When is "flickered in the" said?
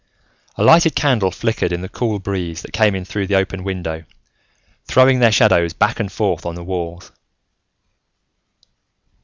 1.29-1.87